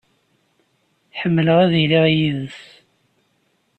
Ḥemmleɣ 1.19 1.57
ad 1.65 1.71
iliɣ 1.83 2.05
yid-s. 2.15 2.59